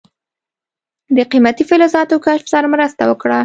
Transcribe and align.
د 1.15 1.17
قیمتي 1.31 1.63
فلزاتو 1.69 2.15
کشف 2.25 2.47
سره 2.53 2.67
مرسته 2.73 3.03
وکړه. 3.07 3.39